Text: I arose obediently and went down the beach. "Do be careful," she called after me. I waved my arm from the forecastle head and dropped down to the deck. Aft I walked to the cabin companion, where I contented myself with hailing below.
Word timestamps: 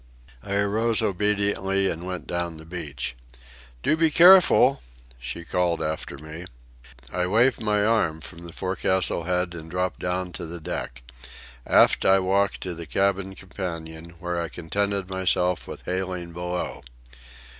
I 0.41 0.55
arose 0.55 1.03
obediently 1.03 1.87
and 1.87 2.03
went 2.07 2.25
down 2.25 2.57
the 2.57 2.65
beach. 2.65 3.15
"Do 3.83 3.95
be 3.95 4.09
careful," 4.09 4.81
she 5.19 5.43
called 5.45 5.79
after 5.79 6.17
me. 6.17 6.45
I 7.13 7.27
waved 7.27 7.61
my 7.61 7.85
arm 7.85 8.19
from 8.21 8.39
the 8.39 8.51
forecastle 8.51 9.25
head 9.25 9.53
and 9.53 9.69
dropped 9.69 9.99
down 9.99 10.31
to 10.31 10.47
the 10.47 10.59
deck. 10.59 11.03
Aft 11.67 12.03
I 12.03 12.17
walked 12.17 12.61
to 12.61 12.73
the 12.73 12.87
cabin 12.87 13.35
companion, 13.35 14.15
where 14.17 14.41
I 14.41 14.49
contented 14.49 15.07
myself 15.07 15.67
with 15.67 15.83
hailing 15.83 16.33
below. 16.33 16.81